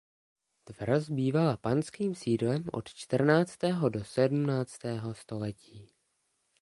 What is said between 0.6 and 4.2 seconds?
Tvrz bývala panským sídlem od čtrnáctého do